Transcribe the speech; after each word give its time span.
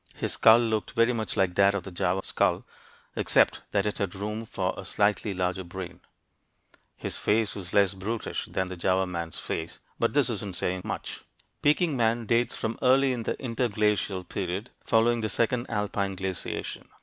His 0.15 0.33
skull 0.33 0.57
looked 0.57 0.93
very 0.93 1.13
much 1.13 1.37
like 1.37 1.53
that 1.53 1.75
of 1.75 1.83
the 1.83 1.91
Java 1.91 2.21
skull 2.23 2.65
except 3.15 3.61
that 3.69 3.85
it 3.85 3.99
had 3.99 4.15
room 4.15 4.47
for 4.47 4.73
a 4.75 4.83
slightly 4.83 5.31
larger 5.31 5.63
brain. 5.63 5.99
His 6.97 7.17
face 7.17 7.53
was 7.53 7.71
less 7.71 7.93
brutish 7.93 8.45
than 8.45 8.67
was 8.69 8.79
Java 8.79 9.05
man's 9.05 9.37
face, 9.37 9.77
but 9.99 10.15
this 10.15 10.27
isn't 10.27 10.55
saying 10.55 10.81
much. 10.83 11.21
Peking 11.61 11.95
man 11.95 12.25
dates 12.25 12.55
from 12.57 12.79
early 12.81 13.13
in 13.13 13.21
the 13.21 13.39
interglacial 13.39 14.23
period 14.23 14.71
following 14.83 15.21
the 15.21 15.29
second 15.29 15.69
alpine 15.69 16.15
glaciation. 16.15 16.87